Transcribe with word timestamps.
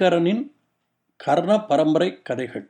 ஐங்கரனின் 0.00 0.42
கர்ண 1.16 1.60
பரம்பரை 1.60 2.22
கதைகள். 2.22 2.68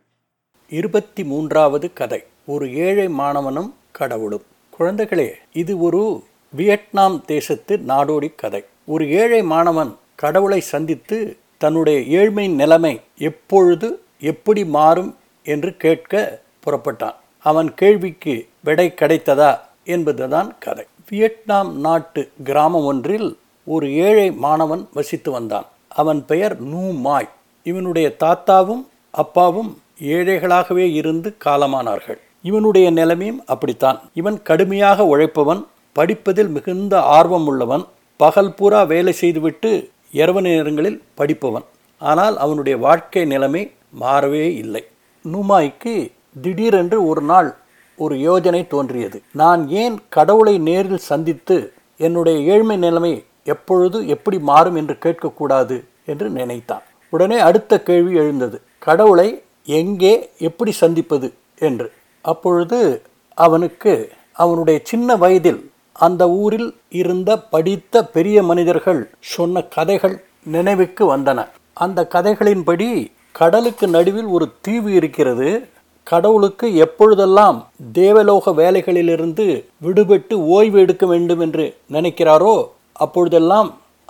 இருபத்தி 0.68 1.24
மூன்றாவது 1.24 1.92
கதை. 1.92 2.24
ஒரு 2.46 2.74
ஏழை 2.74 3.08
மாணவனும் 3.08 3.72
கடவுளும். 3.90 4.42
குழந்தைகளே 4.78 5.30
இது 5.52 5.80
ஒரு 5.80 6.22
வியட்நாம் 6.50 7.24
தேசத்து 7.24 7.76
நாடோடி 7.78 8.34
கதை. 8.34 8.64
ஒரு 8.84 9.10
ஏழை 9.10 9.42
மாணவன் 9.42 9.96
கடவுளை 10.14 10.60
சந்தித்து 10.60 11.36
தன்னுடைய 11.58 12.00
ஏழ்மை 12.00 12.48
நிலைமை 12.48 13.00
எப்பொழுது 13.18 14.00
எப்படி 14.20 14.64
மாறும் 14.64 15.16
என்று 15.44 15.76
கேட்க 15.76 16.40
புறப்பட்டான். 16.66 17.14
அவன் 17.38 17.74
கேள்விக்கு 17.74 18.48
விடை 18.64 18.94
கிடைத்ததா 18.96 19.58
என்பதுதான் 19.84 20.58
கதை. 20.58 20.84
வியட்நாம் 21.08 21.80
நாட்டு 21.80 22.30
கிராமம் 22.44 22.84
ஒன்றில் 22.84 23.38
ஒரு 23.64 23.94
ஏழை 23.94 24.32
மாணவன் 24.32 24.88
வசித்து 24.94 25.30
வந்தான். 25.30 25.66
அவன் 25.90 26.26
பெயர் 26.26 26.60
நூ 26.60 26.82
மாய் 27.04 27.28
இவனுடைய 27.62 28.16
தாத்தாவும் 28.20 28.82
அப்பாவும் 29.10 29.78
ஏழைகளாகவே 30.00 30.92
இருந்து 30.92 31.36
காலமானார்கள். 31.44 32.18
இவனுடைய 32.42 32.90
நிலைமையும் 32.90 33.42
அப்படித்தான். 33.46 34.00
இவன் 34.14 34.42
கடுமையாக 34.42 35.04
உழைப்பவன் 35.04 35.66
படிப்பதில் 35.92 36.48
மிகுந்த 36.48 37.02
ஆர்வம் 37.02 37.46
உள்ளவன் 37.46 37.84
பகல் 38.16 38.54
பூரா 38.54 38.82
வேலை 38.82 39.12
செய்துவிட்டு 39.12 39.90
இரவு 40.12 40.40
நேரங்களில் 40.42 41.02
படிப்பவன். 41.16 41.64
ஆனால் 41.98 42.36
அவனுடைய 42.36 42.78
வாழ்க்கை 42.78 43.24
நிலைமை 43.24 43.72
மாறவே 44.00 44.54
இல்லை. 44.56 44.84
நுமாய்க்கு 45.24 46.12
திடீரென்று 46.40 47.06
ஒரு 47.06 47.22
நாள் 47.22 47.56
ஒரு 47.96 48.14
யோஜனை 48.16 48.66
தோன்றியது. 48.66 49.22
நான் 49.32 49.68
ஏன் 49.68 49.98
கடவுளை 50.08 50.58
நேரில் 50.58 51.06
சந்தித்து 51.10 51.72
என்னுடைய 51.96 52.54
ஏழ்மை 52.54 52.76
நிலைமை 52.76 53.24
எப்பொழுது 53.44 54.08
எப்படி 54.08 54.38
மாறும் 54.38 54.74
என்று 54.74 54.94
கேட்கக்கூடாது 54.94 55.84
என்று 56.06 56.28
நினைத்தான். 56.30 56.82
உடனே 57.08 57.38
அடுத்த 57.38 57.82
கேள்வி 57.82 58.16
எழுந்தது. 58.16 58.60
கடவுளை 58.78 59.42
எங்கே 59.64 60.30
எப்படி 60.38 60.72
சந்திப்பது 60.72 61.32
என்று. 61.58 61.92
அப்பொழுது 62.22 63.02
அவனுக்கு 63.34 64.12
அவனுடைய 64.32 64.80
சின்ன 64.82 65.16
வயதில் 65.16 65.70
அந்த 65.92 66.30
ஊரில் 66.30 66.76
இருந்த 66.90 67.38
படித்த 67.38 68.04
பெரிய 68.04 68.42
மனிதர்கள் 68.42 69.10
சொன்ன 69.20 69.62
கதைகள் 69.62 70.24
நினைவுக்கு 70.42 71.16
வந்தன. 71.16 71.48
அந்த 71.72 72.08
கதைகளின்படி 72.12 73.12
கடலுக்கு 73.32 73.88
நடுவில் 73.88 74.24
ஒரு 74.24 74.48
தீவு 74.60 74.92
இருக்கிறது. 74.92 75.68
கடவுளுக்கு 76.04 76.76
எப்பொழுதெல்லாம் 76.76 77.68
தேவலோக 77.92 78.50
வேலைகளிலிருந்து 78.50 79.64
விடுபட்டு 79.86 80.32
ஓய்வு 80.32 80.80
எடுக்க 80.80 81.06
வேண்டும் 81.06 81.40
என்று 81.40 81.76
நினைக்கிறாரோ 81.92 82.68
அப்பொழுதெல்லாம் 83.04 83.68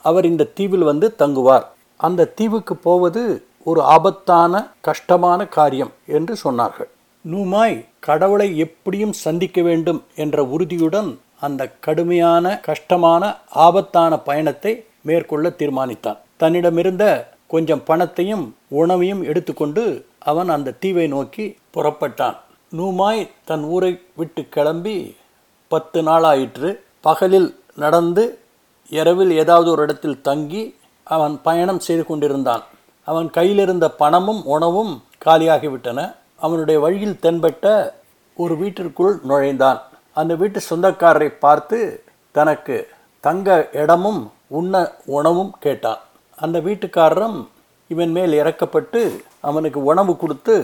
அவர் 0.09 0.27
இந்த 0.33 0.51
தீவில் 0.59 0.89
வந்து 0.91 1.07
தங்குவார். 1.19 1.67
அந்த 2.07 2.31
தீவுக்கு 2.39 2.75
போவது 2.87 3.23
ஒரு 3.69 3.81
ஆபத்தான 3.95 4.53
கஷ்டமான 4.89 5.41
காரியம் 5.57 5.93
என்று 6.17 6.35
சொன்னார்கள். 6.45 6.91
நூமாய் 7.25 7.77
கடவுளை 8.07 8.49
எப்படியும் 8.65 9.17
சந்திக்க 9.25 9.59
வேண்டும் 9.69 10.01
என்ற 10.23 10.45
உறுதியுடன் 10.55 11.11
அந்த 11.47 11.63
கடுமையான 11.87 12.47
கஷ்டமான 12.69 13.23
ஆபத்தான 13.67 14.13
பயணத்தை 14.29 14.73
மேற்கொள்ள 15.09 15.49
தீர்மானித்தான். 15.61 16.19
தன்னிடமிருந்த 16.41 17.05
கொஞ்சம் 17.53 17.85
பணத்தையும் 17.85 18.45
உணவையும் 18.81 19.23
எடுத்துக்கொண்டு 19.31 19.85
அவன் 20.31 20.51
அந்த 20.57 20.77
தீவை 20.83 21.07
நோக்கி 21.15 21.45
புறப்பட்டான். 21.75 22.37
நூமாய் 22.79 23.23
தன் 23.49 23.65
ஊரை 23.75 23.93
விட்டு 24.19 24.43
கிளம்பி 24.57 24.97
பத்து 25.73 25.99
நாளாயிற்று. 26.03 26.71
பகலில் 27.07 27.51
நடந்து 27.85 28.25
இரவில் 28.99 29.33
ஏதாவது 29.43 29.71
ஒரு 29.71 29.83
இடத்தில் 29.83 30.21
தங்கி 30.29 30.63
அவன் 31.03 31.35
பயணம் 31.43 31.81
செய்து 31.87 32.05
கொண்டிருந்தான். 32.07 32.63
அவன் 33.09 33.29
கையிலிருந்த 33.31 33.87
பணமும் 34.03 34.43
உணவும் 34.55 34.93
காலியாகிவிட்டன. 35.25 36.01
அவனுடைய 36.37 36.81
வழியில் 36.81 37.21
தென்பட்ட 37.23 37.93
ஒரு 38.37 38.57
வீட்டிற்குள் 38.57 39.15
நுழைந்தான். 39.23 39.81
அந்த 40.13 40.35
வீட்டு 40.35 40.61
சொந்தக்காரரை 40.71 41.29
பார்த்து 41.39 41.79
தனக்கு 42.33 42.77
தங்க 43.21 43.69
இடமும் 43.73 44.21
உண்ண 44.47 44.75
உணவும் 45.05 45.53
கேட்டான். 45.61 46.01
அந்த 46.37 46.59
வீட்டுக்காரரும் 46.61 47.39
இவன் 47.89 48.13
மேல் 48.17 48.33
இறக்கப்பட்டு 48.33 49.01
அவனுக்கு 49.41 49.83
உணவு 49.83 50.13
கொடுத்து 50.17 50.57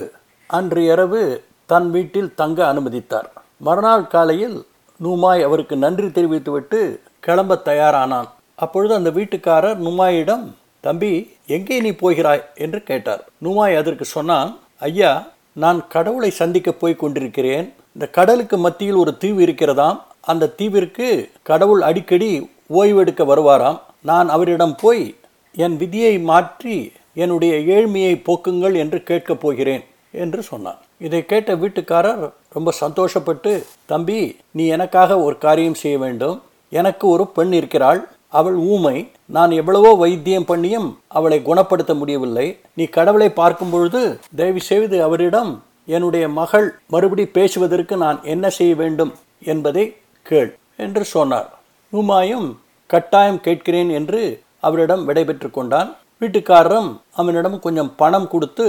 அன்று 0.47 0.81
இரவு 0.85 1.21
தன் 1.65 1.89
வீட்டில் 1.91 2.33
தங்க 2.33 2.59
அனுமதித்தார். 2.73 3.29
மறுநாள் 3.57 4.07
காலையில் 4.07 4.57
நூமாய் 5.03 5.41
அவருக்கு 5.43 5.75
நன்றி 5.75 6.07
தெரிவித்துவிட்டு 6.11 6.79
கிளம்ப 7.19 7.61
தயாரானான். 7.65 8.29
அப்பொழுது 8.55 8.93
அந்த 8.95 9.09
வீட்டுக்காரர் 9.09 9.79
நுமாயிடம் 9.87 10.45
தம்பி 10.79 11.11
எங்கே 11.47 11.79
நீ 11.79 11.91
போகிறாய்? 11.91 12.43
என்று 12.55 12.83
கேட்டார். 12.83 13.25
நுமாய் 13.43 13.75
அதற்கு 13.77 14.05
சொன்னான் 14.05 14.57
ஐயா 14.79 15.11
நான் 15.53 15.87
கடவுளை 15.87 16.29
சந்திக்க 16.29 16.71
போய் 16.71 16.95
கொண்டிருக்கிறேன். 16.95 17.73
இந்த 17.93 18.07
கடலுக்கு 18.07 18.57
மத்தியில் 18.57 18.95
ஒரு 18.95 19.17
தீவு 19.17 19.39
இருக்கிறதாம். 19.45 19.97
அந்த 20.21 20.53
தீவிற்கு 20.57 21.07
கடவுள் 21.43 21.81
அடிக்கடி 21.81 22.49
ஓய்வெடுக்க 22.73 23.21
வருவாராம். 23.31 23.79
நான் 24.01 24.29
அவரிடம் 24.29 24.75
போய் 24.75 25.15
என் 25.55 25.77
விதியை 25.77 26.19
மாற்றி 26.19 26.91
என்னுடைய 27.13 27.53
ஏழ்மையை 27.75 28.13
போக்குங்கள் 28.27 28.75
என்று 28.75 29.03
கேட்கப் 29.03 29.41
போகிறேன் 29.41 29.83
என்று 30.11 30.43
சொன்னான். 30.43 30.77
இதை 30.97 31.25
கேட்ட 31.25 31.55
வீட்டுக்காரர் 31.55 32.31
ரொம்ப 32.49 32.73
சந்தோஷப்பட்டு 32.79 33.63
தம்பி 33.85 34.35
நீ 34.51 34.67
எனக்காக 34.67 35.19
ஒரு 35.19 35.37
காரியம் 35.37 35.81
செய்ய 35.83 35.97
வேண்டும். 35.97 36.41
எனக்கு 36.71 37.05
ஒரு 37.07 37.25
பெண் 37.27 37.53
இருக்கிறாள். 37.59 38.01
அவள் 38.39 38.57
ஊமை. 38.73 38.97
நான் 39.35 39.51
எவ்வளவோ 39.51 39.91
வைத்தியம் 39.95 40.47
பண்ணியும் 40.47 40.87
அவளை 41.17 41.37
குணப்படுத்த 41.41 41.93
முடியவில்லை. 41.93 42.47
நீ 42.73 42.85
கடவுளை 42.97 43.29
பார்க்கும் 43.29 43.69
பொழுது 43.69 44.01
தயவு 44.35 44.61
செய்து 44.69 44.97
அவரிடம் 45.03 45.51
என்னுடைய 45.95 46.25
மகள் 46.39 46.67
மறுபடி 46.87 47.25
பேசுவதற்கு 47.37 47.97
நான் 47.97 48.19
என்ன 48.23 48.49
செய்ய 48.49 48.75
வேண்டும் 48.75 49.13
என்பதை 49.51 49.85
கேள் 50.25 50.51
என்று 50.85 51.03
சொன்னார். 51.05 51.49
ஊமாயும் 51.93 52.47
கட்டாயம் 52.89 53.39
கேட்கிறேன் 53.41 53.89
என்று 53.99 54.21
அவரிடம் 54.59 55.03
விடைபெற்று 55.07 55.49
கொண்டான். 55.51 55.89
வீட்டுக்காரரும் 56.21 56.89
அவனிடம் 57.11 57.57
கொஞ்சம் 57.59 57.91
பணம் 57.95 58.27
கொடுத்து 58.27 58.67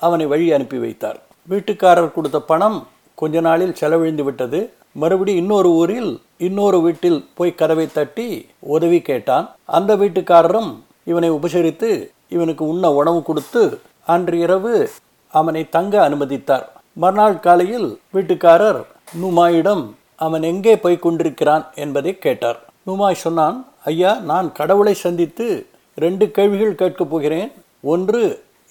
அவனை 0.00 0.26
வழி 0.26 0.46
அனுப்பி 0.52 0.78
வைத்தார். 0.78 1.18
வீட்டுக்காரர் 1.48 2.14
கொடுத்த 2.16 2.38
பணம் 2.40 2.78
கொஞ்ச 3.22 3.40
நாளில் 3.40 3.78
செலவிழிந்து 3.80 4.24
விட்டது. 4.24 4.60
மறுபடி 4.92 5.32
இன்னொரு 5.34 5.70
ஊரில் 5.70 6.12
இன்னொரு 6.38 6.78
வீட்டில் 6.82 7.18
போய் 7.34 7.54
கதவை 7.54 7.86
தட்டி 7.92 8.28
உதவி 8.74 8.98
கேட்டான். 9.00 9.46
அந்த 9.64 9.96
வீட்டுக்காரரும் 9.96 10.70
இவனை 11.04 11.28
உபசரித்து 11.30 11.90
இவனுக்கு 12.28 12.62
உண்ண 12.68 12.92
உணவு 13.00 13.20
கொடுத்து 13.22 13.62
அன்று 14.06 14.36
இரவு 14.38 14.74
அவனை 15.32 15.62
தங்க 15.68 15.94
அனுமதித்தார். 16.08 16.66
மறுநாள் 16.92 17.40
காலையில் 17.40 17.88
வீட்டுக்காரர் 18.14 18.80
நுமாயிடம் 19.22 19.84
அவன் 20.16 20.42
எங்கே 20.42 20.74
போய் 20.76 20.98
கொண்டிருக்கிறான்? 20.98 21.64
என்பதை 21.74 22.18
கேட்டார். 22.18 22.58
நுமாய் 22.86 23.22
சொன்னான் 23.24 23.56
ஐயா 23.84 24.12
நான் 24.30 24.48
கடவுளை 24.52 24.94
சந்தித்து 24.94 25.46
ரெண்டு 25.94 26.30
கேள்விகள் 26.30 26.80
கேட்கப் 26.82 27.10
போகிறேன். 27.10 27.50
ஒன்று 27.82 28.22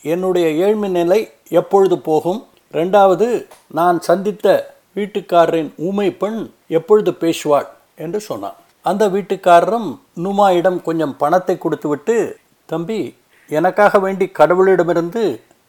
என்னுடைய 0.04 0.48
ஏழ்மை 0.66 0.90
நிலை 0.90 1.20
எப்பொழுது 1.50 1.96
போகும்? 2.00 2.42
ரெண்டாவது 2.74 3.28
நான் 3.72 4.00
சந்தித்த 4.00 4.47
வீட்டுக்காரரின் 4.96 5.69
ஊமை 5.78 6.12
பெண் 6.12 6.52
எப்பொழுது 6.68 7.12
பேசுவாள்? 7.12 7.68
என்று 7.96 8.19
சொன்னான். 8.19 8.57
அந்த 8.81 9.09
வீட்டுக்காரரும் 9.09 10.00
நுமாயிடம் 10.23 10.82
கொஞ்சம் 10.82 11.17
பணத்தை 11.17 11.58
கொடுத்துவிட்டு 11.58 12.38
தம்பி 12.66 13.16
எனக்காக 13.49 13.99
வேண்டி 13.99 14.32
கடவுளிடமிருந்து 14.40 15.23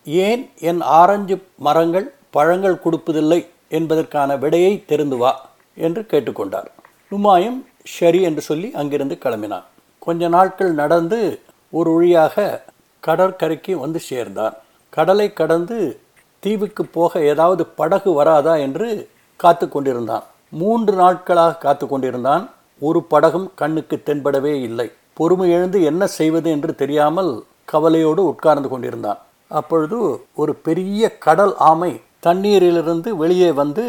ஏன் 0.04 0.50
என் 0.60 0.80
ஆரஞ்சு 0.80 1.36
மரங்கள் 1.56 2.12
பழங்கள் 2.30 2.82
கொடுப்பதில்லை 2.84 3.46
என்பதற்கான 3.68 4.36
விடையை 4.36 4.84
தெரிந்து 4.86 5.16
வா 5.16 5.50
என்று 5.74 6.02
கேட்டுக்கொண்டார். 6.02 6.68
நுமாயும் 7.10 7.58
சரி 7.84 8.22
என்று 8.22 8.40
சொல்லி 8.40 8.70
அங்கிருந்து 8.72 9.18
கிளம்பினான். 9.24 9.66
கொஞ்ச 9.98 10.28
நாட்கள் 10.28 10.72
நடந்து 10.72 11.40
ஒரு 11.70 11.90
வழியாக 11.94 12.64
கடற்கரைக்கு 13.00 13.78
வந்து 13.78 14.00
சேர்ந்தான். 14.00 14.54
கடலை 14.90 15.32
கடந்து 15.32 16.00
தீவுக்கு 16.40 16.84
போக 16.84 17.20
ஏதாவது 17.20 17.66
படகு 17.66 18.12
வராதா 18.12 18.56
என்று 18.56 19.10
காத்து 19.36 19.68
கொண்டிருந்தான். 19.68 20.22
மூன்று 20.48 20.92
நாட்களாக 20.92 21.56
காத்து 21.56 21.86
கொண்டிருந்தான். 21.86 22.50
ஒரு 22.80 23.02
படகும் 23.02 23.50
கண்ணுக்கு 23.54 24.02
தென்படவே 24.06 24.54
இல்லை. 24.62 24.90
பொறுமை 25.14 25.50
எழுந்து 25.50 25.82
என்ன 25.82 26.06
செய்வது 26.06 26.50
என்று 26.50 26.74
தெரியாமல் 26.74 27.44
கவலையோடு 27.64 28.24
உட்கார்ந்து 28.24 28.68
கொண்டிருந்தான். 28.68 29.18
அப்பொழுது 29.48 29.98
ஒரு 30.34 30.54
பெரிய 30.54 31.18
கடல் 31.18 31.54
ஆமை 31.56 32.00
தண்ணீரிலிருந்து 32.26 33.08
வெளியே 33.08 33.52
வந்து 33.52 33.84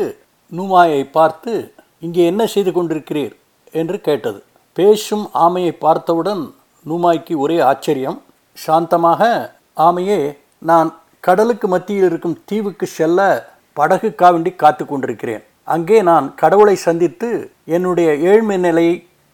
நுமாயை 0.57 1.12
பார்த்து 1.12 1.74
இங்கே 2.00 2.25
என்ன 2.25 2.45
செய்து 2.45 2.71
கொண்டிருக்கிறீர்? 2.71 3.33
என்று 3.71 4.01
கேட்டது. 4.01 4.44
பேசும் 4.74 5.30
ஆமையை 5.33 5.71
பார்த்தவுடன் 5.80 6.53
நூமாய்க்கு 6.89 7.36
ஒரே 7.36 7.59
ஆச்சரியம். 7.59 8.21
சாந்தமாக 8.68 9.51
ஆமையே 9.77 10.38
நான் 10.57 10.89
கடலுக்கு 11.27 11.68
மத்தியில் 11.68 12.06
இருக்கும் 12.09 12.38
தீவுக்கு 12.45 12.85
செல்ல 12.97 13.19
படகு 13.77 14.09
காவண்டி 14.21 14.51
காத்து 14.56 14.83
கொண்டிருக்கிறேன். 14.85 15.44
அங்கே 15.73 15.97
நான் 16.09 16.27
கடவுளை 16.41 16.75
சந்தித்து 16.75 17.29
என்னுடைய 17.75 18.09
ஏழ்மை 18.31 18.57
நிலை 18.57 18.88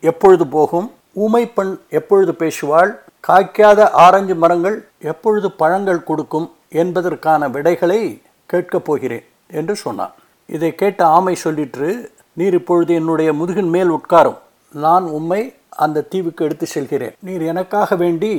எப்பொழுது 0.03 0.45
போகும் 0.55 0.87
ஊமை 1.25 1.43
பெண் 1.47 1.71
எப்பொழுது 1.89 2.31
பேசுவாள் 2.41 2.91
காய்க்காத 3.27 3.89
ஆரஞ்சு 4.05 4.35
மரங்கள் 4.35 4.77
எப்பொழுது 5.11 5.47
பழங்கள் 5.61 6.03
கொடுக்கும் 6.09 6.47
என்பதற்கான 6.81 7.49
விடைகளை 7.55 8.01
கேட்கப் 8.45 8.85
போகிறேன் 8.85 9.25
என்று 9.59 9.75
சொன்னான். 9.75 10.13
இதை 10.55 10.69
கேட்ட 10.75 11.01
ஆமை 11.15 11.35
சொல்லிற்று 11.43 11.89
நீர் 12.33 12.53
இப்பொழுது 12.53 12.91
என்னுடைய 12.93 13.29
முதுகின் 13.33 13.73
மேல் 13.75 13.91
உட்காரும். 13.91 14.37
நான் 14.73 15.05
உம்மை 15.17 15.41
அந்த 15.85 16.05
தீவுக்கு 16.11 16.45
எடுத்து 16.45 16.65
செல்கிறேன். 16.65 17.15
நீர் 17.19 17.43
எனக்காக 17.51 17.95
வேண்டி 17.95 18.31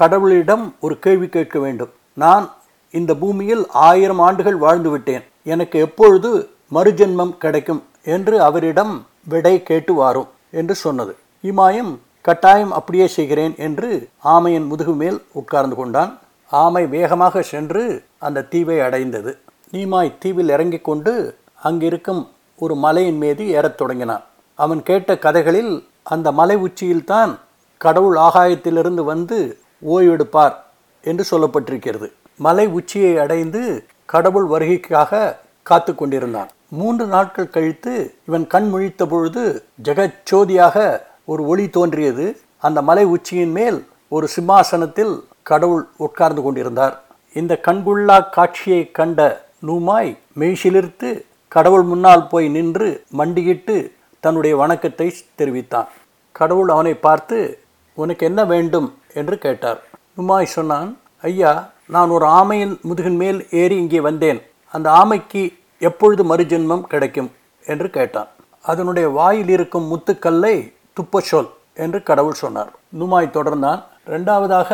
கடவுளிடம் 0.00 0.64
ஒரு 0.80 0.94
கேள்வி 0.98 1.28
கேட்க 1.28 1.58
வேண்டும். 1.58 1.92
நான் 2.24 2.46
இந்த 2.90 3.14
பூமியில் 3.14 3.66
ஆயிரம் 3.68 4.18
ஆண்டுகள் 4.18 4.56
வாழ்ந்து 4.56 4.90
விட்டேன். 4.90 5.24
எனக்கு 5.44 5.80
எப்பொழுது 5.80 6.48
மறுஜென்மம் 6.74 7.36
கிடைக்கும் 7.36 7.84
என்று 8.04 8.42
அவரிடம் 8.42 9.06
விடை 9.24 9.62
கேட்டு 9.62 9.94
வாரும் 9.94 10.28
என்று 10.50 10.74
சொன்னது. 10.74 11.16
இமாயம் 11.42 11.96
கட்டாயம் 12.20 12.72
அப்படியே 12.72 13.06
செய்கிறேன் 13.06 13.54
என்று 13.56 14.08
ஆமையின் 14.24 14.66
முதுகு 14.66 14.92
மேல் 14.92 15.22
உட்கார்ந்து 15.32 15.76
கொண்டான். 15.76 16.18
ஆமை 16.50 16.86
வேகமாக 16.86 17.42
சென்று 17.42 18.04
அந்த 18.18 18.42
தீவை 18.42 18.80
அடைந்தது. 18.80 19.38
நீமாய் 19.72 20.18
தீவில் 20.18 20.48
இறங்கிக் 20.48 20.84
கொண்டு 20.84 21.36
அங்கிருக்கும் 21.62 22.28
ஒரு 22.56 22.74
மலையின் 22.74 23.16
மீது 23.16 23.48
ஏறத் 23.48 23.76
தொடங்கினான். 23.76 24.22
அவன் 24.54 24.82
கேட்ட 24.82 25.18
கதைகளில் 25.18 25.88
அந்த 26.02 26.32
மலை 26.32 26.56
உச்சியில்தான் 26.56 27.38
கடவுள் 27.76 28.16
ஆகாயத்திலிருந்து 28.16 29.04
வந்து 29.04 29.58
ஓய்வெடுப்பார் 29.88 30.54
என்று 31.02 31.24
சொல்லப்பட்டிருக்கிறது. 31.30 32.12
மலை 32.36 32.66
உச்சியை 32.66 33.18
அடைந்து 33.18 33.86
கடவுள் 34.04 34.46
வருகைக்காக 34.48 35.36
காத்து 35.62 35.94
கொண்டிருந்தான். 35.94 36.48
மூன்று 36.68 37.06
நாட்கள் 37.06 37.50
கழித்து 37.50 38.14
இவன் 38.28 38.46
கண் 38.46 38.70
முழித்த 38.74 39.06
பொழுது 39.06 39.64
ஜெகச்சோதியாக 39.84 41.00
ஒரு 41.24 41.46
ஒளி 41.46 41.68
தோன்றியது. 41.68 42.40
அந்த 42.58 42.82
மலை 42.82 43.04
உச்சியின் 43.04 43.50
மேல் 43.50 43.86
ஒரு 44.08 44.28
சிம்மாசனத்தில் 44.28 45.24
கடவுள் 45.42 45.86
உட்கார்ந்து 45.96 46.42
கொண்டிருந்தார். 46.42 47.02
இந்த 47.32 47.60
கண்குள்ளா 47.62 48.30
காட்சியை 48.30 48.90
கண்ட 48.90 49.46
நூமாய் 49.66 50.18
மெய்சிலிர்த்து 50.38 51.24
கடவுள் 51.48 51.82
முன்னால் 51.82 52.28
போய் 52.28 52.48
நின்று 52.48 53.04
மண்டியிட்டு 53.08 53.92
தன்னுடைய 54.20 54.56
வணக்கத்தை 54.56 55.14
தெரிவித்தான். 55.34 55.88
கடவுள் 56.32 56.68
அவனை 56.68 56.94
பார்த்து 56.94 57.58
உனக்கு 57.94 58.26
என்ன 58.26 58.44
வேண்டும்? 58.44 58.98
என்று 59.14 59.38
கேட்டார். 59.38 59.82
நுமாய் 60.16 60.42
சொன்னான் 60.42 60.98
ஐயா 61.22 61.74
நான் 61.86 62.08
ஒரு 62.08 62.26
ஆமையின் 62.26 62.80
முதுகின் 62.88 63.16
மேல் 63.16 63.46
ஏறி 63.50 63.76
இங்கே 63.76 64.00
வந்தேன். 64.00 64.40
அந்த 64.70 64.90
ஆமைக்கு 64.90 65.52
எப்பொழுது 65.78 66.36
மறுஜென்மம் 66.36 66.80
கிடைக்கும்? 66.80 67.30
என்று 67.66 67.90
கேட்டான். 67.90 68.28
அதனுடைய 68.62 69.08
வாயில் 69.08 69.48
இருக்கும் 69.48 69.86
முத்துக்கல்லை 69.90 70.72
துப்ப 71.00 71.18
சொல் 71.18 71.48
என்று 71.74 72.02
கடவுள் 72.02 72.32
சொன்னார். 72.32 72.72
நுமாய் 72.98 73.34
தொடர்ந்தான். 73.34 73.82
இரண்டாவதாக 74.06 74.70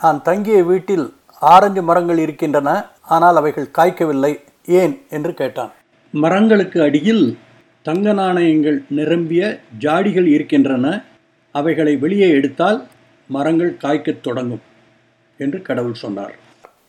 நான் 0.00 0.22
தங்கிய 0.22 0.64
வீட்டில் 0.64 1.14
ஆரஞ்சு 1.40 1.82
மரங்கள் 1.82 2.18
இருக்கின்றன 2.18 2.88
ஆனால் 3.02 3.36
அவைகள் 3.36 3.70
காய்க்கவில்லை. 3.78 4.40
ஏன்? 4.66 5.02
என்று 5.10 5.34
கேட்டான். 5.34 5.72
மரங்களுக்கு 6.10 6.82
அடியில் 6.82 7.38
தங்க 7.82 8.12
நாணயங்கள் 8.12 8.84
நிரம்பிய 8.88 9.60
ஜாடிகள் 9.80 10.26
இருக்கின்றன. 10.26 11.04
அவைகளை 11.52 11.96
வெளியே 11.96 12.28
எடுத்தால் 12.28 12.86
மரங்கள் 13.26 13.76
காய்க்கத் 13.82 14.20
தொடங்கும் 14.20 14.60
என்று 15.36 15.62
கடவுள் 15.62 15.94
சொன்னார். 15.94 16.34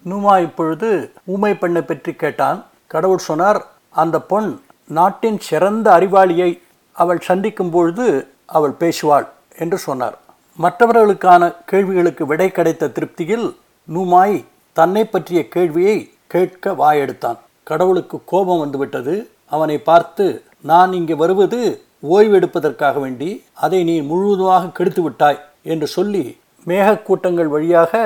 நூமா 0.05 0.35
இப்பொழுது 0.47 0.89
ஊமை 1.33 1.53
பெண்ணை 1.61 1.81
பற்றி 1.83 2.11
கேட்டான். 2.13 2.59
கடவுள் 2.93 3.27
சொன்னார் 3.29 3.59
அந்த 4.01 4.17
பொன் 4.31 4.49
நாட்டின் 4.97 5.39
சிறந்த 5.47 5.87
அறிவாளியை 5.97 6.51
அவள் 6.95 7.21
சந்திக்கும் 7.27 7.71
பொழுது 7.75 8.05
அவள் 8.57 8.75
பேசுவாள் 8.81 9.27
என்று 9.63 9.77
சொன்னார். 9.87 10.15
மற்றவர்களுக்கான 10.59 11.43
கேள்விகளுக்கு 11.71 12.23
விடை 12.31 12.49
கிடைத்த 12.51 12.91
திருப்தியில் 12.95 13.47
நூமாய் 13.87 14.37
தன்னை 14.75 15.03
பற்றிய 15.05 15.41
கேள்வியை 15.55 15.97
கேட்க 16.33 16.73
வாயெடுத்தான். 16.81 17.39
கடவுளுக்கு 17.69 18.17
கோபம் 18.31 18.61
வந்துவிட்டது. 18.63 19.15
அவனை 19.55 19.77
பார்த்து 19.89 20.25
நான் 20.71 20.91
இங்கே 20.99 21.15
வருவது 21.21 21.59
ஓய்வெடுப்பதற்காக 22.15 22.95
வேண்டி 23.03 23.29
அதை 23.65 23.79
நீ 23.89 23.95
முழுவதுமாக 24.09 24.71
கெடுத்து 24.77 25.01
விட்டாய் 25.05 25.39
என்று 25.71 25.87
சொல்லி 25.95 26.23
மேகக்கூட்டங்கள் 26.67 27.49
வழியாக 27.55 28.01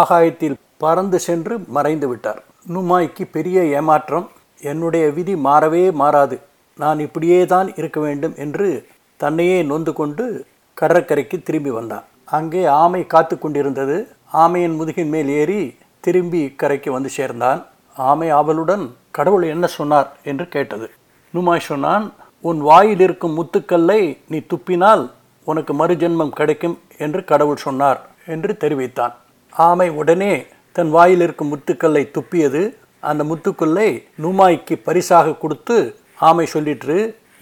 ஆகாயத்தில் 0.00 0.56
பறந்து 0.76 1.18
சென்று 1.18 1.58
மறைந்து 1.68 2.08
விட்டார். 2.08 2.42
நுமாய்க்கு 2.74 3.24
பெரிய 3.30 3.64
ஏமாற்றம் 3.64 4.30
என்னுடைய 4.62 5.10
விதி 5.10 5.34
மாறவே 5.34 5.92
மாறாது. 5.92 6.40
நான் 6.78 6.98
இப்படியே 6.98 7.46
தான் 7.46 7.68
இருக்க 7.76 8.00
வேண்டும் 8.00 8.34
என்று 8.36 8.86
தன்னையே 9.16 9.62
நொந்து 9.62 9.92
கொண்டு 9.92 10.46
கடற்கரைக்கு 10.74 11.42
திரும்பி 11.42 11.70
வந்தான். 11.70 12.04
அங்கே 12.24 12.64
ஆமை 12.64 13.06
காத்து 13.06 13.38
கொண்டிருந்தது. 13.38 14.08
ஆமையின் 14.32 14.76
முதுகின் 14.78 15.08
மேல் 15.08 15.28
ஏறி 15.28 15.76
திரும்பி 16.00 16.54
கரைக்கு 16.56 16.90
வந்து 16.92 17.08
சேர்ந்தான். 17.08 17.66
ஆமை 17.96 18.30
ஆவலுடன் 18.30 18.84
கடவுள் 19.10 19.42
என்ன 19.42 19.66
சொன்னார்? 19.66 20.08
என்று 20.22 20.48
கேட்டது. 20.48 20.90
நுமாய் 21.34 21.68
சொன்னான் 21.70 22.12
உன் 22.40 22.60
வாயில் 22.60 23.00
இருக்கும் 23.00 23.36
முத்துக்கல்லை 23.38 24.18
நீ 24.28 24.38
துப்பினால் 24.38 25.10
உனக்கு 25.44 25.72
மறுஜென்மம் 25.74 26.28
கிடைக்கும் 26.28 26.78
என்று 26.98 27.24
கடவுள் 27.24 27.56
சொன்னார் 27.56 28.00
என்று 28.26 28.56
தெரிவித்தான். 28.56 29.14
ஆமை 29.52 29.88
உடனே 29.90 30.46
தன் 30.76 30.90
வாயில் 30.96 31.22
இருக்கும் 31.26 31.50
முத்துக்கல்லை 31.52 32.02
துப்பியது 32.16 32.62
அந்த 33.08 33.22
முத்துக்கல்லை 33.30 33.88
நுமாய்க்கு 34.22 34.74
பரிசாக 34.86 35.36
கொடுத்து 35.42 35.76
ஆமை 36.20 36.46
சொல்லிற்று 36.54 36.96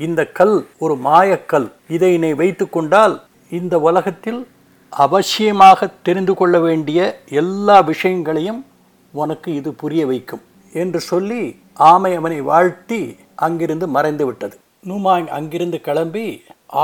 இந்த 0.05 0.21
கல் 0.39 0.57
ஒரு 0.85 0.95
மாயக்கல் 1.07 1.69
இதை 1.97 2.13
நீ 2.23 2.31
வைத்து 2.41 2.65
கொண்டால் 2.69 3.15
இந்த 3.51 3.75
உலகத்தில் 3.89 4.41
அவசியமாக 4.93 5.89
தெரிந்து 6.07 6.35
கொள்ள 6.35 6.57
வேண்டிய 6.67 6.99
எல்லா 7.43 7.77
விஷயங்களையும் 7.91 8.61
உனக்கு 9.15 9.49
இது 9.61 9.71
புரிய 9.83 10.03
வைக்கும் 10.11 10.43
என்று 10.83 11.01
சொல்லி 11.11 11.43
ஆமை 11.91 12.13
அவனை 12.21 12.39
வாழ்த்தி 12.51 13.01
அங்கிருந்து 13.47 13.87
மறைந்து 13.97 14.25
விட்டது. 14.29 14.57
நூமாய் 14.89 15.27
அங்கிருந்து 15.39 15.79
கிளம்பி 15.81 16.27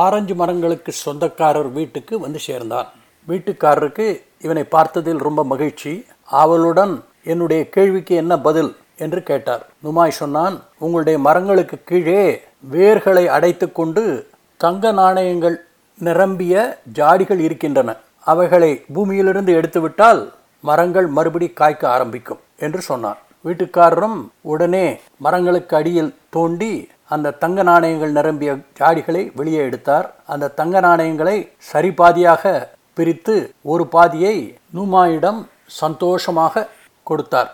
ஆரஞ்சு 0.05 0.35
மரங்களுக்கு 0.41 0.93
சொந்தக்காரர் 1.05 1.71
வீட்டுக்கு 1.79 2.15
வந்து 2.25 2.41
சேர்ந்தான். 2.49 2.89
வீட்டுக்காரருக்கு 3.29 4.07
இவனை 4.47 4.65
பார்த்ததில் 4.75 5.21
ரொம்ப 5.27 5.41
மகிழ்ச்சி. 5.45 5.93
அவளுடன் 6.31 7.05
என்னுடைய 7.25 7.69
கேள்விக்கு 7.69 8.15
என்ன 8.15 8.39
பதில்? 8.39 8.77
என்று 8.97 9.23
கேட்டார். 9.23 9.67
நுமாய் 9.85 10.09
சொன்னான் 10.09 10.61
உங்களுடைய 10.79 11.19
மரங்களுக்கு 11.19 11.77
கீழே 11.85 12.41
வேர்களை 12.73 13.25
அடைத்து 13.27 13.73
கொண்டு 13.73 14.27
தங்க 14.57 14.93
நாணயங்கள் 14.93 15.57
நிரம்பிய 15.99 16.55
ஜாடிகள் 16.95 17.39
இருக்கின்றன. 17.39 17.97
அவைகளை 18.25 18.85
பூமியிலிருந்து 18.95 19.53
எடுத்துவிட்டால் 19.53 20.33
மரங்கள் 20.61 21.07
மறுபடி 21.07 21.49
காய்க்க 21.49 21.89
ஆரம்பிக்கும் 21.89 22.39
என்று 22.59 22.81
சொன்னான் 22.81 23.17
வீட்டுக்காரரும் 23.45 24.19
உடனே 24.41 25.01
மரங்களுக்கு 25.17 25.77
அடியில் 25.77 26.15
தோண்டி 26.29 26.89
அந்த 27.09 27.31
தங்க 27.31 27.63
நாணயங்கள் 27.63 28.13
நிரம்பிய 28.13 28.57
ஜாடிகளை 28.79 29.31
வெளியே 29.35 29.59
எடுத்தார். 29.59 30.15
அந்த 30.27 30.49
தங்க 30.49 30.81
நாணயங்களை 30.81 31.51
சரிபாதியாக 31.73 32.69
பிரித்து 32.95 33.51
ஒரு 33.63 33.87
பாதியை 33.87 34.57
நூமாயிடம் 34.75 35.41
சந்தோஷமாக 35.79 36.69
கொடுத்தார். 37.03 37.51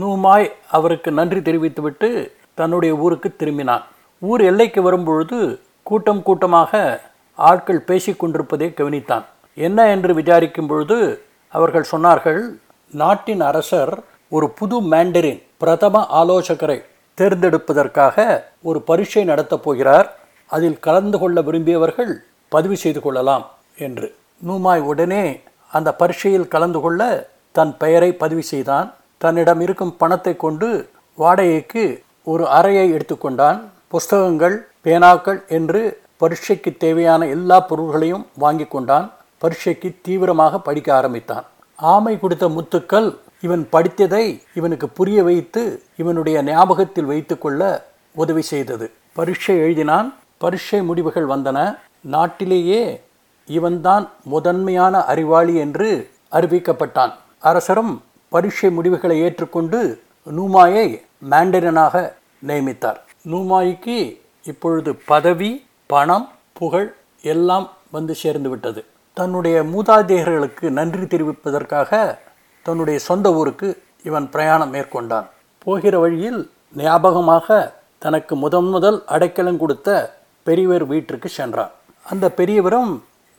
நூமாய் 0.00 0.52
அவருக்கு 0.70 1.10
நன்றி 1.18 1.42
தெரிவித்துவிட்டு 1.42 2.08
தன்னுடைய 2.54 2.94
ஊருக்கு 2.94 3.28
திரும்பினான். 3.38 3.82
ஊர் 4.20 4.40
எல்லைக்கு 4.40 4.82
வரும்பொழுது 4.82 5.60
கூட்டம் 5.82 6.22
கூட்டமாக 6.22 7.00
ஆட்கள் 7.34 7.86
பேசிக்கொண்டிருப்பதை 7.86 8.68
கவனித்தான். 8.70 9.24
என்ன 9.54 9.88
என்று 9.90 10.14
விசாரிக்கும் 10.14 10.66
பொழுது 10.66 10.98
அவர்கள் 11.48 11.90
சொன்னார்கள் 11.92 12.42
நாட்டின் 12.90 13.40
அரசர் 13.40 13.92
ஒரு 14.28 14.50
புது 14.50 14.76
மேண்டரின் 14.82 15.42
பிரதம 15.58 16.06
ஆலோசகரை 16.22 16.78
தேர்ந்தெடுப்பதற்காக 17.14 18.16
ஒரு 18.62 18.82
பரீட்சை 18.82 19.24
நடத்தப் 19.24 19.62
போகிறார். 19.62 20.08
அதில் 20.46 20.78
கலந்து 20.78 21.18
கொள்ள 21.18 21.42
விரும்பியவர்கள் 21.42 22.12
பதிவு 22.48 22.76
செய்து 22.76 23.00
கொள்ளலாம் 23.00 23.44
என்று. 23.76 24.14
நூமாய் 24.48 24.80
உடனே 24.80 25.24
அந்த 25.72 25.94
பரீட்சையில் 25.94 26.52
கலந்து 26.54 26.80
கொள்ள 26.80 27.29
தன் 27.52 27.76
பெயரை 27.76 28.12
பதிவு 28.12 28.42
செய்தான். 28.42 28.94
தன்னிடம் 29.18 29.60
இருக்கும் 29.60 29.96
பணத்தை 29.96 30.36
கொண்டு 30.36 30.88
வாடகைக்கு 31.14 32.02
ஒரு 32.22 32.48
அறையை 32.48 32.92
எடுத்துக்கொண்டான் 32.92 33.60
புஸ்தகங்கள் 33.88 34.66
பேனாக்கள் 34.84 35.46
என்று 35.48 36.00
பரீட்சைக்கு 36.16 36.76
தேவையான 36.76 37.26
எல்லா 37.26 37.60
பொருள்களையும் 37.60 38.26
வாங்கி 38.36 38.64
கொண்டான். 38.64 39.10
பரீட்சைக்கு 39.38 39.88
தீவிரமாக 40.02 40.58
படிக்க 40.58 40.94
ஆரம்பித்தான். 40.94 41.44
ஆமை 41.76 42.18
கொடுத்த 42.18 42.48
முத்துக்கள் 42.48 43.16
இவன் 43.40 43.68
படித்ததை 43.72 44.24
இவனுக்கு 44.54 44.88
புரிய 44.88 45.22
வைத்து 45.22 45.82
இவனுடைய 45.96 46.42
ஞாபகத்தில் 46.42 47.04
வைத்துக்கொள்ள 47.04 47.90
உதவி 48.14 48.42
செய்தது. 48.42 48.90
பரீட்சை 49.12 49.56
எழுதினான். 49.60 50.12
பரீட்சை 50.38 50.82
முடிவுகள் 50.82 51.26
வந்தன. 51.26 51.78
நாட்டிலேயே 52.00 53.00
இவன்தான் 53.46 54.10
முதன்மையான 54.24 55.04
அறிவாளி 55.04 55.54
என்று 55.56 56.10
அறிவிக்கப்பட்டான். 56.32 57.12
அரசரும் 57.48 57.92
பரீட்சை 58.28 58.70
முடிவுகளை 58.70 59.16
ஏற்றுக்கொண்டு 59.26 59.78
நூமாயை 60.36 60.86
மேண்டரனாக 61.30 61.94
நியமித்தார். 62.48 62.98
நூமாய்க்கு 63.30 63.96
இப்பொழுது 64.50 64.90
பதவி 65.12 65.50
பணம் 65.86 66.26
புகழ் 66.52 66.88
எல்லாம் 67.22 67.66
வந்து 67.90 68.14
சேர்ந்து 68.14 68.48
விட்டது 68.48 68.84
தன்னுடைய 69.12 69.62
மூதாதையர்களுக்கு 69.62 70.66
நன்றி 70.78 71.04
தெரிவிப்பதற்காக 71.04 72.18
தன்னுடைய 72.66 72.98
சொந்த 73.08 73.32
ஊருக்கு 73.32 73.68
இவன் 74.02 74.30
பிரயாணம் 74.30 74.72
மேற்கொண்டான். 74.74 75.28
போகிற 75.64 75.98
வழியில் 75.98 76.40
ஞாபகமாக 76.76 77.58
தனக்கு 77.98 78.34
முதன் 78.36 78.68
முதல் 78.74 78.98
அடைக்கலம் 79.06 79.60
கொடுத்த 79.62 79.88
பெரியவர் 80.42 80.84
வீட்டிற்கு 80.86 81.28
சென்றான். 81.28 81.72
அந்த 82.10 82.26
பெரியவரும் 82.38 82.92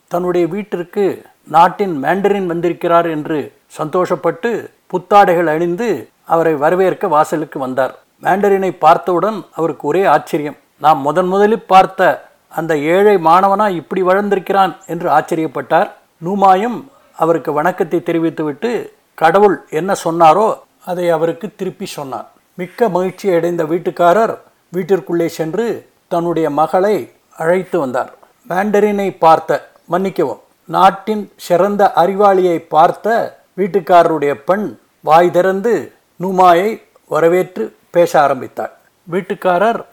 தன்னுடைய 0.08 0.46
வீட்டிற்கு 0.46 1.04
நாட்டின் 1.48 1.94
மேண்டரின் 2.04 2.46
வந்திருக்கிறார் 2.46 3.08
என்று 3.16 3.38
சந்தோஷப்பட்டு 3.78 4.50
புத்தாடைகள் 4.92 5.48
அணிந்து 5.54 5.88
அவரை 6.24 6.54
வரவேற்க 6.54 7.08
வாசலுக்கு 7.08 7.58
வந்தார். 7.58 7.94
மேண்டரினை 8.22 8.70
பார்த்தவுடன் 8.78 9.38
அவருக்கு 9.58 9.88
ஒரே 9.88 10.04
ஆச்சரியம். 10.04 10.58
நாம் 10.78 11.00
முதன் 11.00 11.26
முதலில் 11.26 11.68
பார்த்த 11.72 12.30
அந்த 12.48 12.72
ஏழை 12.76 13.16
மாணவனா 13.28 13.66
இப்படி 13.80 14.02
வளர்ந்திருக்கிறான் 14.02 14.72
என்று 14.86 15.08
ஆச்சரியப்பட்டார். 15.18 15.88
நூமாயும் 16.24 16.78
அவருக்கு 17.16 17.52
வணக்கத்தை 17.52 18.00
தெரிவித்துவிட்டு 18.02 18.70
கடவுள் 19.14 19.56
என்ன 19.70 19.92
சொன்னாரோ 20.04 20.46
அதை 20.84 21.06
அவருக்கு 21.10 21.46
திருப்பி 21.56 21.86
சொன்னார். 21.86 22.28
மிக்க 22.58 22.88
மகிழ்ச்சி 22.88 23.26
அடைந்த 23.34 23.64
வீட்டுக்காரர் 23.64 24.34
வீட்டிற்குள்ளே 24.76 25.26
சென்று 25.38 25.66
தன்னுடைய 26.08 26.46
மகளை 26.50 26.96
அழைத்து 27.36 27.76
வந்தார். 27.78 28.10
மேண்டரினை 28.50 29.08
பார்த்த 29.18 29.60
மன்னிக்கவும் 29.92 30.42
நாட்டின் 30.66 31.32
சிறந்த 31.36 31.92
அறிவாளியை 31.96 32.58
பார்த்த 32.68 33.38
வீட்டுக்காரருடைய 33.56 34.34
பெண் 34.34 34.78
வாய் 35.00 35.30
திறந்து 35.30 35.92
நூமாயை 36.20 36.82
வரவேற்று 37.08 37.76
பேச 37.90 38.20
ஆரம்பித்தாள். 38.20 38.70
வீட்டுக்காரர் 39.10 39.84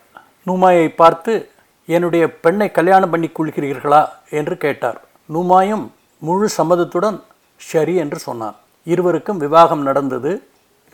நூமாயை 0.47 0.95
பார்த்து 0.95 1.49
என்னுடைய 1.85 2.33
பெண்ணை 2.33 2.71
கல்யாணம் 2.71 3.09
பண்ணி 3.09 3.29
கொள்கிறீர்களா? 3.29 4.09
என்று 4.29 4.57
கேட்டார். 4.57 5.01
நூமாயும் 5.33 5.87
முழு 6.19 6.49
சம்மதத்துடன் 6.57 7.21
சரி 7.55 7.95
என்று 7.95 8.19
சொன்னான் 8.19 8.55
இருவருக்கும் 8.83 9.37
விவாகம் 9.37 9.81
நடந்தது. 9.81 10.43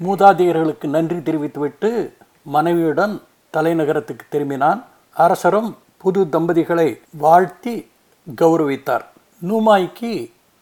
மூதாதையர்களுக்கு 0.03 0.85
நன்றி 0.85 1.23
தெரிவித்துவிட்டு 1.23 2.13
மனைவியுடன் 2.41 3.21
தலைநகரத்துக்கு 3.57 4.25
திரும்பினான். 4.31 4.83
அரசரும் 5.13 5.77
புது 5.97 6.29
தம்பதிகளை 6.29 6.99
வாழ்த்தி 7.11 7.91
கௌரவித்தார். 8.41 9.05
நூமாய்க்கு 9.41 10.11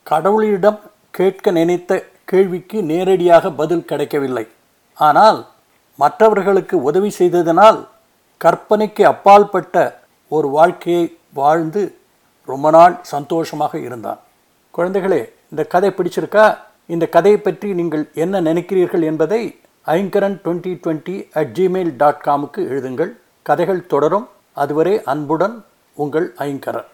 கடவுளிடம் 0.06 0.80
கேட்க 1.18 1.52
நினைத்த 1.52 1.92
கேள்விக்கு 2.32 2.78
நேரடியாக 2.92 3.52
பதில் 3.60 3.86
கிடைக்கவில்லை. 3.86 4.46
ஆனால் 4.98 5.40
மற்றவர்களுக்கு 6.00 6.76
உதவி 6.82 7.10
செய்ததனால் 7.10 7.80
கற்பனைக்கு 8.42 9.04
அப்பால்பட்ட 9.12 9.76
ஒரு 10.28 10.48
வாழ்க்கையை 10.48 11.18
வாழ்ந்து 11.34 11.84
ரொம்ப 12.46 12.70
நாள் 12.76 12.96
சந்தோஷமாக 13.02 13.74
இருந்தான். 13.80 14.20
குழந்தைகளே 14.78 15.22
இந்த 15.52 15.64
கதை 15.74 15.92
பிடிச்சிருக்கா? 15.98 16.46
இந்த 16.94 17.06
கதையை 17.16 17.40
பற்றி 17.40 17.74
நீங்கள் 17.74 18.06
என்ன 18.24 18.42
நினைக்கிறீர்கள் 18.42 19.04
என்பதை 19.12 19.42
Aingaran 19.98 20.38
twenty 20.46 20.74
twenty 20.84 21.16
at 21.40 21.54
Gmail 21.60 21.94
dot 22.02 22.24
காமுக்கு 22.26 22.62
எழுதுங்கள். 22.72 23.12
கதைகள் 23.44 23.88
தொடரும். 23.94 24.28
அதுவரை 24.54 24.96
அன்புடன் 25.14 25.56
உங்கள் 25.94 26.28
ஐங்கரன். 26.48 26.90